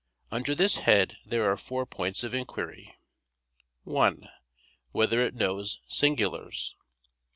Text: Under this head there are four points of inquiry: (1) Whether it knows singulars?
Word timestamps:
Under 0.31 0.55
this 0.55 0.77
head 0.77 1.17
there 1.23 1.45
are 1.51 1.55
four 1.55 1.85
points 1.85 2.23
of 2.23 2.33
inquiry: 2.33 2.97
(1) 3.83 4.27
Whether 4.93 5.23
it 5.23 5.35
knows 5.35 5.79
singulars? 5.85 6.73